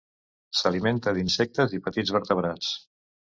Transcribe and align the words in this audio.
S'alimenta 0.61 1.13
d'insectes 1.17 1.77
i 1.79 1.81
petits 1.89 2.15
vertebrats. 2.17 2.73